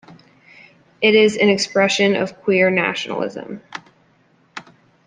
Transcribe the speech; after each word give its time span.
It 0.99 1.13
is 1.13 1.37
an 1.37 1.49
expression 1.49 2.15
of 2.15 2.41
queer 2.41 2.71
nationalism. 2.71 3.61